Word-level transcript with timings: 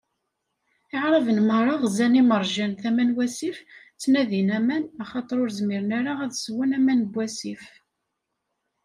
Iɛraben 0.95 1.37
meṛṛa 1.47 1.75
ɣzan 1.83 2.19
imerjan 2.21 2.73
tama 2.81 3.03
n 3.07 3.15
wasif, 3.17 3.57
ttnadin 3.95 4.49
aman, 4.57 4.83
axaṭer 5.03 5.37
ur 5.43 5.49
zmiren 5.57 5.91
ara 5.99 6.13
ad 6.23 6.33
swen 6.35 6.71
aman 6.77 6.99
n 7.07 7.09
wasif. 7.15 7.63